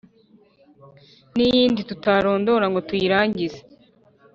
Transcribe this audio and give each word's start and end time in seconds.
n’iyindi 1.35 1.81
tutarondora 1.89 2.65
ngo 2.71 2.79
tuyirangize. 2.87 3.59